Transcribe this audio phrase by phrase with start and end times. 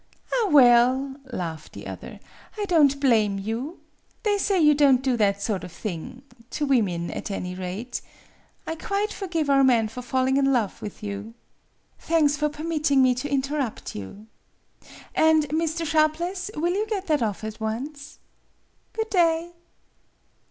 [0.33, 2.19] "Ah, well," laughed the other,
[2.57, 3.81] "I don't blame you.
[4.23, 8.01] They say you don't do that sort of thing to women, at any rate.
[8.65, 11.35] I quite forgive our men for falling in love with you.
[11.99, 14.25] Thanks for permitting me to interrupt you.
[15.13, 15.85] And, Mr.
[15.85, 18.17] Sharpless, will you get that off at once?
[18.95, 19.51] Good day!"